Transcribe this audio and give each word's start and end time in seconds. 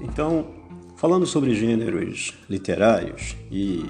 Então, 0.00 0.46
falando 0.96 1.26
sobre 1.26 1.54
gêneros 1.54 2.34
literários 2.48 3.36
e 3.50 3.84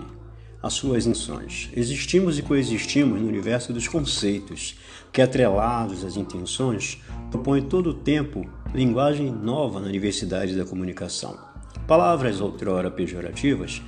as 0.63 0.73
suas 0.73 1.07
intenções, 1.07 1.71
existimos 1.77 2.39
e 2.39 2.43
coexistimos 2.43 3.21
no 3.21 3.29
universo 3.29 3.73
dos 3.73 3.87
conceitos, 3.87 4.77
que 5.13 5.23
atrelados 5.23 6.05
às 6.05 6.17
intenções, 6.17 7.03
propõem 7.31 7.63
todo 7.63 7.91
o 7.91 7.95
tempo 7.95 8.49
linguagem 8.75 9.31
nova 9.31 9.81
na 9.81 9.87
universidade 9.87 10.57
da 10.57 10.65
comunicação. 10.65 11.39
Palavras 11.87 12.41
outrora 12.41 12.91
pejorativas 12.91 13.81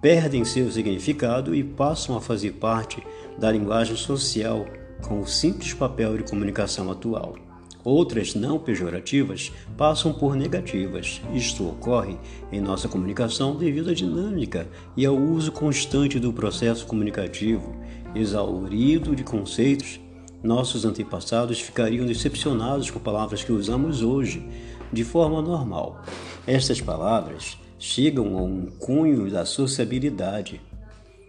perdem 0.00 0.44
seu 0.44 0.70
significado 0.70 1.54
e 1.54 1.62
passam 1.62 2.16
a 2.16 2.20
fazer 2.20 2.52
parte 2.52 3.02
da 3.38 3.50
linguagem 3.52 3.96
social 3.96 4.66
com 5.02 5.20
o 5.20 5.26
simples 5.26 5.74
papel 5.74 6.16
de 6.16 6.24
comunicação 6.24 6.90
atual. 6.90 7.49
Outras 7.82 8.34
não 8.34 8.58
pejorativas 8.58 9.50
passam 9.76 10.12
por 10.12 10.36
negativas. 10.36 11.20
Isto 11.32 11.68
ocorre 11.68 12.18
em 12.52 12.60
nossa 12.60 12.88
comunicação 12.88 13.56
devido 13.56 13.90
à 13.90 13.94
dinâmica 13.94 14.68
e 14.96 15.06
ao 15.06 15.16
uso 15.16 15.50
constante 15.50 16.18
do 16.18 16.32
processo 16.32 16.86
comunicativo, 16.86 17.74
exaurido 18.14 19.16
de 19.16 19.24
conceitos. 19.24 19.98
Nossos 20.42 20.84
antepassados 20.84 21.60
ficariam 21.60 22.06
decepcionados 22.06 22.90
com 22.90 22.98
palavras 22.98 23.42
que 23.42 23.52
usamos 23.52 24.02
hoje 24.02 24.46
de 24.92 25.04
forma 25.04 25.40
normal. 25.40 26.02
Estas 26.46 26.80
palavras 26.80 27.58
chegam 27.78 28.36
a 28.36 28.42
um 28.42 28.66
cunho 28.78 29.30
da 29.30 29.44
sociabilidade, 29.44 30.60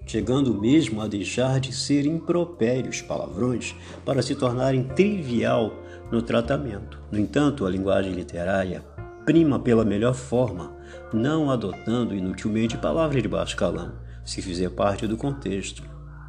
chegando 0.06 0.54
mesmo 0.54 1.02
a 1.02 1.08
deixar 1.08 1.60
de 1.60 1.74
ser 1.74 2.06
impropérios 2.06 3.02
palavrões 3.02 3.76
para 4.06 4.22
se 4.22 4.36
tornarem 4.36 4.84
trivial 4.84 5.74
no 6.12 6.22
tratamento. 6.22 7.00
No 7.12 7.20
entanto, 7.20 7.66
a 7.66 7.70
linguagem 7.70 8.12
literária 8.12 8.84
prima 9.26 9.60
pela 9.60 9.86
melhor 9.86 10.14
forma, 10.14 10.76
não 11.14 11.50
adotando 11.50 12.16
inutilmente 12.16 12.78
palavras 12.78 13.22
de 13.22 13.30
baixo 13.30 13.56
calão, 13.56 13.94
se 14.26 14.42
fizer 14.42 14.70
parte 14.70 15.08
do 15.08 15.16
contexto. 15.18 15.84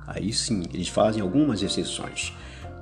Aí 0.07 0.33
sim, 0.33 0.65
eles 0.73 0.89
fazem 0.89 1.23
algumas 1.23 1.63
exceções, 1.63 2.33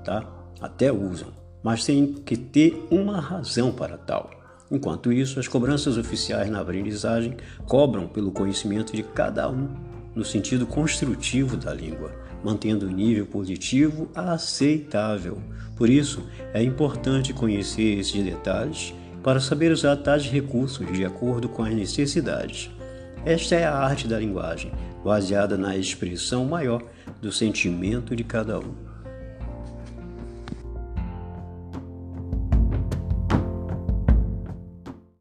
tá? 0.04 0.24
Até 0.60 0.92
usam, 0.92 1.28
mas 1.62 1.84
tem 1.84 2.12
que 2.12 2.36
ter 2.36 2.86
uma 2.90 3.20
razão 3.20 3.72
para 3.72 3.96
tal. 3.96 4.30
Enquanto 4.70 5.12
isso, 5.12 5.40
as 5.40 5.48
cobranças 5.48 5.96
oficiais 5.96 6.48
na 6.50 6.60
aprendizagem 6.60 7.36
cobram 7.66 8.06
pelo 8.06 8.30
conhecimento 8.30 8.94
de 8.94 9.02
cada 9.02 9.48
um 9.48 9.68
no 10.20 10.24
sentido 10.26 10.66
construtivo 10.66 11.56
da 11.56 11.72
língua, 11.72 12.12
mantendo 12.44 12.86
o 12.86 12.90
nível 12.90 13.24
positivo 13.24 14.10
aceitável. 14.14 15.42
Por 15.74 15.88
isso, 15.88 16.22
é 16.52 16.62
importante 16.62 17.32
conhecer 17.32 17.98
esses 17.98 18.22
detalhes 18.22 18.92
para 19.22 19.40
saber 19.40 19.72
usar 19.72 19.96
tais 19.96 20.26
recursos 20.26 20.86
de 20.92 21.06
acordo 21.06 21.48
com 21.48 21.62
as 21.62 21.72
necessidades. 21.72 22.70
Esta 23.24 23.54
é 23.54 23.64
a 23.64 23.74
arte 23.74 24.06
da 24.06 24.18
linguagem, 24.18 24.72
baseada 25.02 25.56
na 25.56 25.74
expressão 25.74 26.44
maior 26.44 26.82
do 27.22 27.32
sentimento 27.32 28.14
de 28.14 28.22
cada 28.22 28.58
um. 28.58 28.89